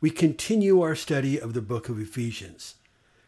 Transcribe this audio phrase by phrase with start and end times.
[0.00, 2.76] we continue our study of the book of Ephesians.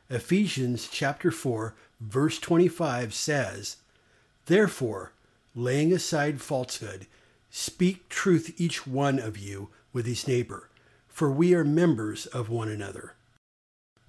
[0.08, 3.78] Ephesians chapter 4, verse 25 says,
[4.46, 5.12] Therefore,
[5.54, 7.06] laying aside falsehood,
[7.50, 10.68] speak truth each one of you with his neighbor,
[11.08, 13.14] for we are members of one another.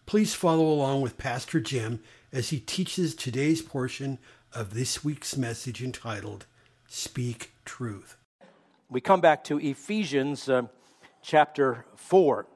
[0.05, 1.99] Please follow along with Pastor Jim
[2.31, 4.19] as he teaches today's portion
[4.53, 6.45] of this week's message entitled
[6.87, 8.17] Speak Truth.
[8.87, 10.63] We come back to Ephesians uh,
[11.21, 12.47] chapter 4.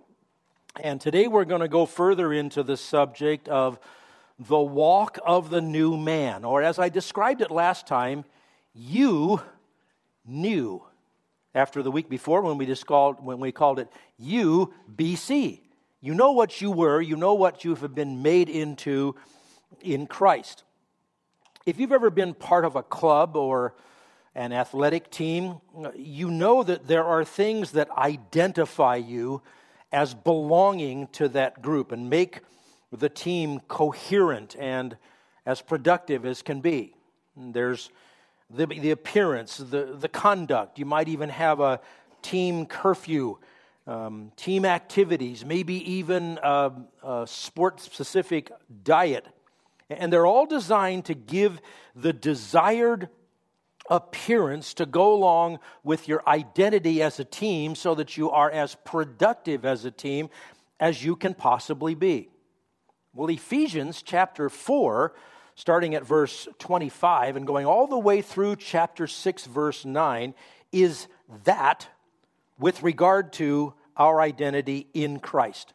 [0.82, 3.80] And today we're going to go further into the subject of
[4.38, 8.26] the walk of the new man, or as I described it last time,
[8.74, 9.42] you
[10.26, 10.84] knew.
[11.54, 15.62] After the week before, when we, just called, when we called it you BC.
[16.02, 19.16] You know what you were, you know what you have been made into
[19.82, 20.64] in Christ.
[21.66, 23.74] If you've ever been part of a club or
[24.36, 25.62] an athletic team,
[25.96, 29.42] you know that there are things that identify you
[29.92, 32.42] as belonging to that group and make
[32.92, 34.98] the team coherent and
[35.46, 36.94] as productive as can be.
[37.38, 37.90] There's
[38.50, 40.80] the, the appearance, the, the conduct.
[40.80, 41.80] You might even have a
[42.22, 43.38] team curfew,
[43.88, 46.72] um, team activities, maybe even a,
[47.04, 48.52] a sport specific
[48.84, 49.26] diet.
[49.90, 51.62] And they're all designed to give
[51.96, 53.10] the desired
[53.90, 58.76] appearance to go along with your identity as a team so that you are as
[58.84, 60.30] productive as a team
[60.80, 62.30] as you can possibly be.
[63.14, 65.14] Well, Ephesians chapter 4,
[65.56, 70.34] starting at verse 25 and going all the way through chapter 6, verse 9,
[70.72, 71.08] is
[71.46, 71.88] that
[72.60, 75.75] with regard to our identity in Christ.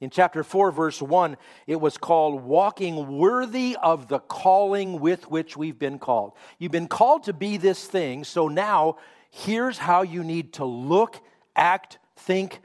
[0.00, 1.36] In chapter 4, verse 1,
[1.66, 6.32] it was called walking worthy of the calling with which we've been called.
[6.58, 8.98] You've been called to be this thing, so now
[9.30, 11.20] here's how you need to look,
[11.56, 12.60] act, think,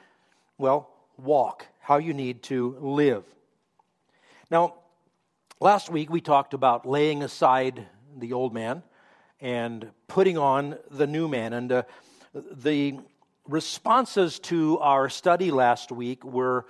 [0.60, 3.24] well, walk, how you need to live.
[4.52, 4.76] Now,
[5.60, 8.84] last week we talked about laying aside the old man
[9.42, 11.54] and putting on the new man.
[11.54, 11.84] And uh,
[12.34, 13.00] the
[13.48, 16.66] responses to our study last week were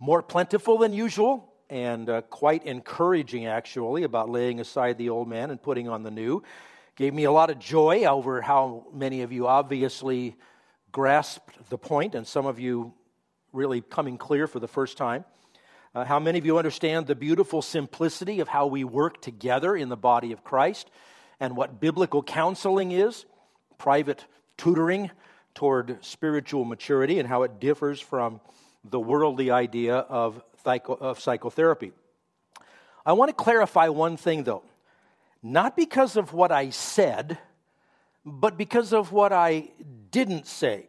[0.00, 5.50] more plentiful than usual and uh, quite encouraging, actually, about laying aside the old man
[5.50, 6.42] and putting on the new.
[6.96, 10.36] Gave me a lot of joy over how many of you obviously
[10.90, 12.92] grasped the point, and some of you
[13.52, 15.24] really coming clear for the first time.
[15.94, 19.88] Uh, how many of you understand the beautiful simplicity of how we work together in
[19.88, 20.90] the body of Christ
[21.38, 23.26] and what biblical counseling is,
[23.76, 24.24] private
[24.56, 25.10] tutoring
[25.54, 28.40] toward spiritual maturity, and how it differs from
[28.84, 31.92] the worldly idea of, psycho, of psychotherapy.
[33.04, 34.62] I want to clarify one thing, though.
[35.42, 37.38] Not because of what I said,
[38.24, 39.70] but because of what I
[40.10, 40.86] didn't say.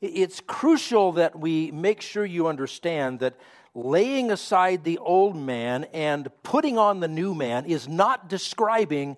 [0.00, 3.34] It's crucial that we make sure you understand that
[3.74, 9.16] laying aside the old man and putting on the new man is not describing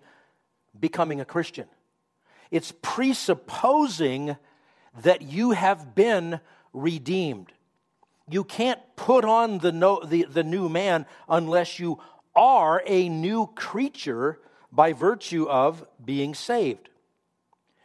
[0.78, 1.66] becoming a Christian.
[2.50, 4.36] It's presupposing
[5.02, 6.40] that you have been
[6.72, 7.52] redeemed.
[8.30, 12.00] You can't put on the, no, the, the new man unless you
[12.34, 14.38] are a new creature
[14.70, 16.88] by virtue of being saved.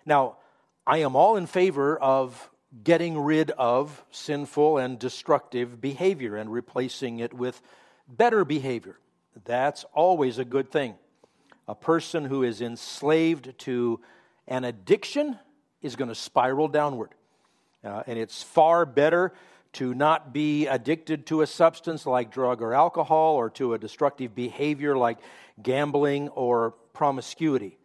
[0.05, 0.37] Now,
[0.85, 2.49] I am all in favor of
[2.83, 7.61] getting rid of sinful and destructive behavior and replacing it with
[8.07, 8.97] better behavior.
[9.45, 10.95] That's always a good thing.
[11.67, 14.01] A person who is enslaved to
[14.47, 15.39] an addiction
[15.81, 17.11] is going to spiral downward.
[17.83, 19.33] Uh, and it's far better
[19.73, 24.35] to not be addicted to a substance like drug or alcohol or to a destructive
[24.35, 25.17] behavior like
[25.61, 27.77] gambling or promiscuity.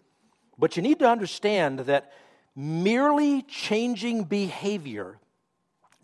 [0.58, 2.12] But you need to understand that
[2.54, 5.18] merely changing behavior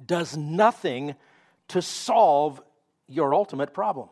[0.05, 1.15] does nothing
[1.69, 2.63] to solve
[3.09, 4.09] your ultimate problem.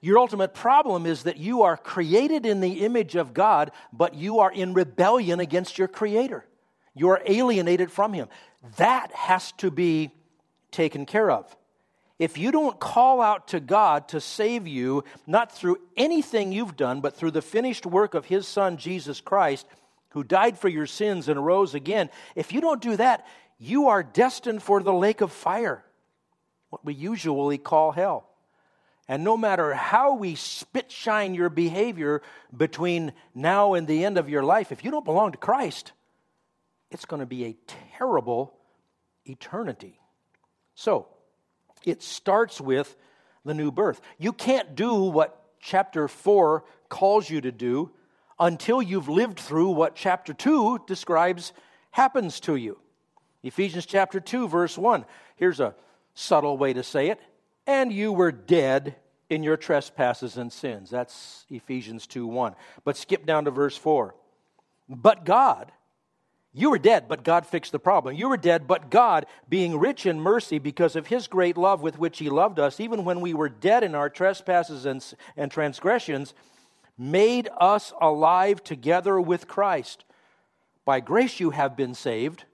[0.00, 4.38] Your ultimate problem is that you are created in the image of God, but you
[4.38, 6.46] are in rebellion against your Creator.
[6.94, 8.28] You are alienated from Him.
[8.78, 10.10] That has to be
[10.70, 11.56] taken care of.
[12.18, 17.00] If you don't call out to God to save you, not through anything you've done,
[17.00, 19.66] but through the finished work of His Son, Jesus Christ,
[20.10, 23.26] who died for your sins and rose again, if you don't do that,
[23.58, 25.84] you are destined for the lake of fire.
[26.70, 28.26] what we usually call hell.
[29.08, 32.22] And no matter how we spit shine your behavior
[32.56, 35.92] between now and the end of your life, if you don't belong to Christ,
[36.90, 37.56] it's going to be a
[37.96, 38.54] terrible
[39.24, 39.99] eternity.
[40.80, 41.08] So,
[41.84, 42.96] it starts with
[43.44, 44.00] the new birth.
[44.16, 47.90] You can't do what chapter 4 calls you to do
[48.38, 51.52] until you've lived through what chapter 2 describes
[51.90, 52.78] happens to you.
[53.42, 55.04] Ephesians chapter 2, verse 1.
[55.36, 55.74] Here's a
[56.14, 57.20] subtle way to say it.
[57.66, 58.96] And you were dead
[59.28, 60.88] in your trespasses and sins.
[60.88, 62.54] That's Ephesians 2 1.
[62.84, 64.14] But skip down to verse 4.
[64.88, 65.72] But God,
[66.52, 68.16] you were dead, but God fixed the problem.
[68.16, 71.98] You were dead, but God, being rich in mercy because of his great love with
[71.98, 75.04] which he loved us, even when we were dead in our trespasses and,
[75.36, 76.34] and transgressions,
[76.98, 80.04] made us alive together with Christ.
[80.84, 82.44] By grace you have been saved,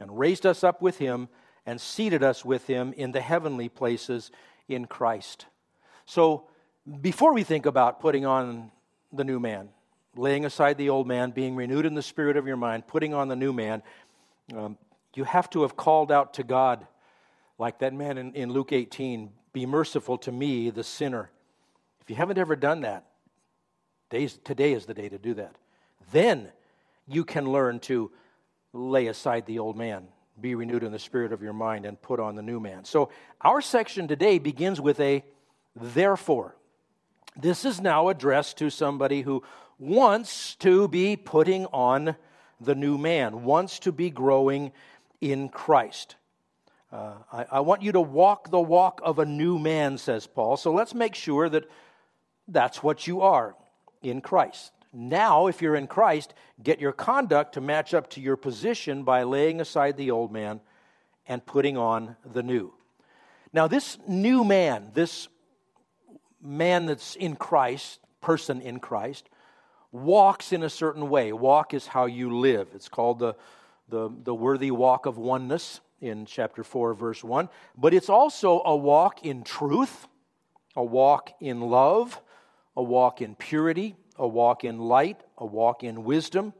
[0.00, 1.28] and raised us up with him,
[1.64, 4.32] and seated us with him in the heavenly places
[4.68, 5.46] in Christ.
[6.04, 6.48] So,
[7.00, 8.70] before we think about putting on
[9.12, 9.70] the new man,
[10.16, 13.28] laying aside the old man, being renewed in the spirit of your mind, putting on
[13.28, 13.82] the new man,
[14.54, 14.78] um,
[15.14, 16.86] you have to have called out to God,
[17.58, 21.30] like that man in, in Luke 18 Be merciful to me, the sinner.
[22.00, 23.06] If you haven't ever done that,
[24.10, 25.56] today is the day to do that.
[26.12, 26.50] Then
[27.06, 28.10] you can learn to
[28.72, 30.08] lay aside the old man,
[30.40, 32.84] be renewed in the spirit of your mind, and put on the new man.
[32.84, 35.24] So, our section today begins with a
[35.76, 36.56] therefore.
[37.36, 39.42] This is now addressed to somebody who
[39.84, 42.16] wants to be putting on
[42.60, 44.72] the new man, wants to be growing
[45.20, 46.16] in Christ.
[46.90, 50.56] Uh, I, I want you to walk the walk of a new man, says Paul.
[50.56, 51.68] So let's make sure that
[52.48, 53.56] that's what you are
[54.02, 54.72] in Christ.
[54.92, 59.24] Now, if you're in Christ, get your conduct to match up to your position by
[59.24, 60.60] laying aside the old man
[61.26, 62.72] and putting on the new.
[63.52, 65.28] Now, this new man, this
[66.40, 69.28] man that's in Christ, person in Christ,
[69.94, 71.32] walks in a certain way.
[71.32, 72.68] Walk is how you live.
[72.74, 73.36] It's called the,
[73.88, 77.48] the, the worthy walk of oneness in chapter 4, verse 1.
[77.78, 80.08] But it's also a walk in truth,
[80.74, 82.20] a walk in love,
[82.76, 86.54] a walk in purity, a walk in light, a walk in wisdom,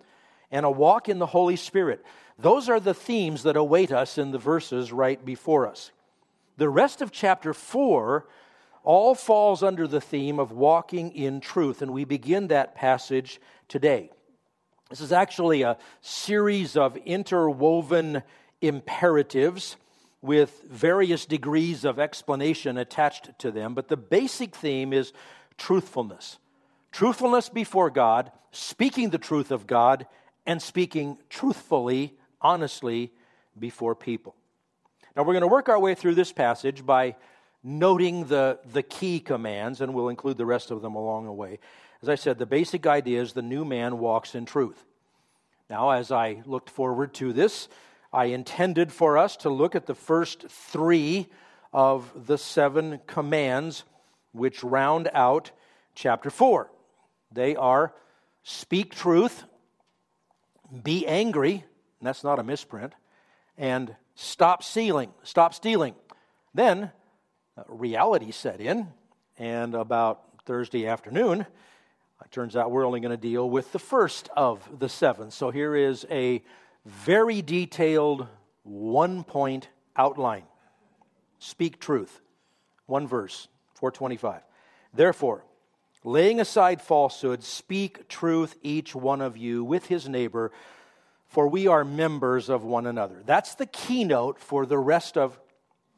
[0.53, 2.05] and a walk in the Holy Spirit.
[2.39, 5.91] Those are the themes that await us in the verses right before us.
[6.57, 8.29] The rest of chapter 4
[8.85, 14.11] all falls under the theme of walking in truth, and we begin that passage today.
[14.91, 18.23] This is actually a series of interwoven
[18.61, 19.77] imperatives
[20.21, 25.13] with various degrees of explanation attached to them, but the basic theme is
[25.59, 26.39] truthfulness.
[26.93, 30.07] Truthfulness before God, speaking the truth of God,
[30.47, 33.13] and speaking truthfully, honestly
[33.59, 34.35] before people.
[35.17, 37.17] Now, we're going to work our way through this passage by
[37.65, 41.59] noting the, the key commands, and we'll include the rest of them along the way.
[42.03, 44.85] As I said, the basic idea is the new man walks in truth.
[45.71, 47.69] Now, as I looked forward to this,
[48.13, 51.27] I intended for us to look at the first three
[51.73, 53.85] of the seven commands
[54.33, 55.51] which round out
[55.95, 56.71] chapter 4.
[57.33, 57.95] They are
[58.43, 59.45] speak truth,
[60.83, 61.65] be angry,
[62.03, 62.93] that's not a misprint,
[63.57, 65.11] and stop stealing.
[65.23, 65.95] Stop stealing.
[66.53, 66.93] Then
[67.57, 68.89] Uh, reality set in,
[69.39, 74.29] and about Thursday afternoon, it turns out we're only going to deal with the first
[74.37, 75.31] of the seven.
[75.31, 76.43] So here is a
[76.85, 78.27] very detailed
[78.65, 80.43] one point outline.
[81.39, 82.21] Speak truth.
[82.87, 84.43] One verse, 425.
[84.93, 85.45] Therefore,
[86.03, 90.51] laying aside falsehood, speak truth, each one of you, with his neighbor,
[91.29, 93.23] for we are members of one another.
[93.25, 95.39] That's the keynote for the rest of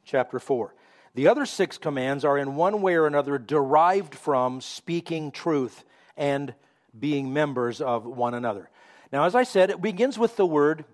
[0.05, 0.75] chapter 4.
[1.17, 5.83] The other six commands are in one way or another derived from speaking truth
[6.15, 6.55] and
[6.99, 8.69] being members of one another.
[9.11, 10.85] Now, as I said, it begins with the word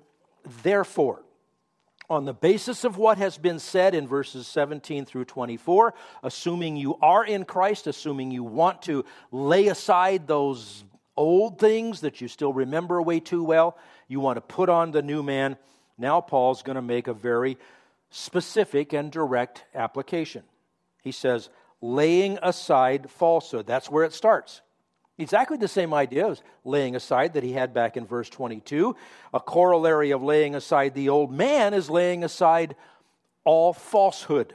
[0.63, 1.25] therefore.
[2.09, 6.97] On the basis of what has been said in verses 17 through 24, assuming you
[7.03, 10.85] are in Christ, assuming you want to lay aside those
[11.17, 13.77] old things that you still remember way too well,
[14.07, 15.57] you want to put on the new man.
[15.99, 17.59] Now, Paul's going to make a very
[18.13, 20.43] specific and direct application.
[21.03, 21.49] He says,
[21.81, 23.67] laying aside falsehood.
[23.67, 24.61] That's where it starts.
[25.19, 28.95] Exactly the same idea as laying aside that he had back in verse 22.
[29.33, 32.77] A corollary of laying aside the old man is laying aside
[33.45, 34.55] all falsehood.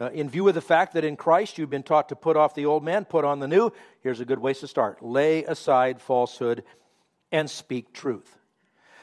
[0.00, 2.54] Uh, in view of the fact that in Christ you've been taught to put off
[2.54, 3.72] the old man, put on the new,
[4.02, 5.02] here's a good way to start.
[5.02, 6.64] Lay aside falsehood
[7.32, 8.38] and speak truth.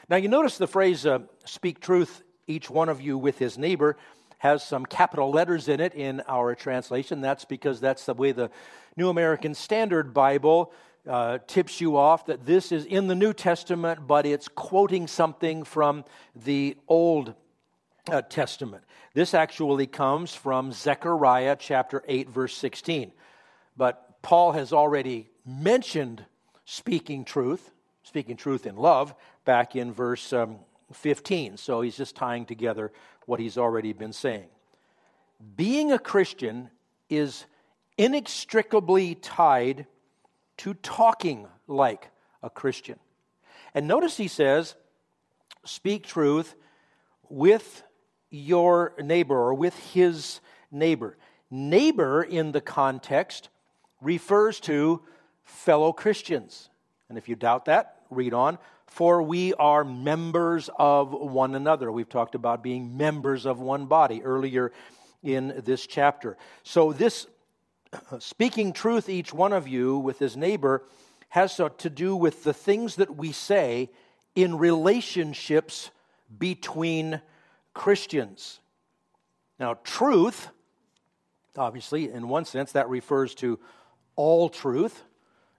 [0.08, 3.96] Now, you notice the phrase uh, speak truth each one of you with his neighbor.
[4.38, 7.20] has some capital letters in it in our translation.
[7.20, 8.50] That's because that's the way the
[8.96, 10.72] New American Standard Bible
[11.06, 15.64] uh, tips you off that this is in the New Testament, but it's quoting something
[15.64, 17.34] from the Old
[18.10, 18.84] uh, Testament.
[19.14, 23.12] This actually comes from Zechariah chapter 8, verse 16.
[23.76, 26.24] But Paul has already mentioned
[26.64, 27.70] speaking truth,
[28.02, 30.58] speaking truth in love, back in verse um,
[30.92, 31.56] 15.
[31.56, 32.92] So he's just tying together
[33.26, 34.48] what he's already been saying.
[35.56, 36.70] Being a Christian
[37.10, 37.44] is
[37.98, 39.86] inextricably tied
[40.58, 42.08] to talking like
[42.42, 42.98] a Christian.
[43.74, 44.74] And notice he says,
[45.64, 46.54] speak truth
[47.28, 47.82] with
[48.30, 50.40] your neighbor or with his
[50.70, 51.16] neighbor.
[51.50, 53.48] Neighbor in the context
[54.00, 55.02] refers to
[55.44, 56.70] fellow Christians.
[57.08, 58.58] And if you doubt that, read on.
[58.86, 61.92] For we are members of one another.
[61.92, 64.72] We've talked about being members of one body earlier
[65.22, 66.36] in this chapter.
[66.62, 67.26] So, this
[68.18, 70.84] speaking truth, each one of you, with his neighbor,
[71.28, 73.90] has to do with the things that we say
[74.34, 75.90] in relationships
[76.38, 77.20] between
[77.74, 78.60] Christians.
[79.58, 80.48] Now, truth,
[81.56, 83.58] obviously, in one sense, that refers to
[84.14, 85.02] all truth.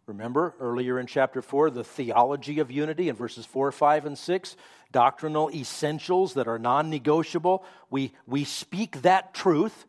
[0.07, 4.55] Remember earlier in chapter 4, the theology of unity in verses 4, 5, and 6,
[4.93, 7.65] doctrinal essentials that are non negotiable.
[7.89, 9.85] We, we speak that truth.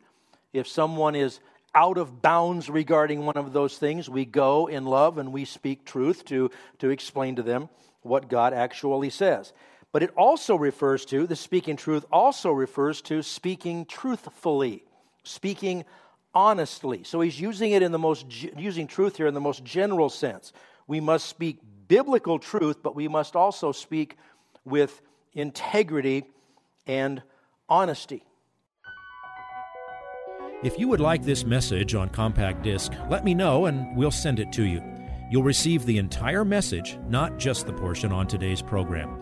[0.51, 1.39] If someone is
[1.73, 5.85] out of bounds regarding one of those things, we go in love and we speak
[5.85, 7.69] truth to, to explain to them
[8.01, 9.53] what God actually says.
[9.93, 14.83] But it also refers to, the speaking truth also refers to speaking truthfully,
[15.23, 15.85] speaking
[16.33, 17.03] honestly.
[17.03, 18.25] So he's using it in the most,
[18.57, 20.53] using truth here in the most general sense.
[20.87, 24.17] We must speak biblical truth, but we must also speak
[24.65, 25.01] with
[25.33, 26.25] integrity
[26.87, 27.21] and
[27.67, 28.23] honesty.
[30.61, 34.39] If you would like this message on compact disc, let me know and we'll send
[34.39, 34.83] it to you.
[35.31, 39.21] You'll receive the entire message, not just the portion on today's program.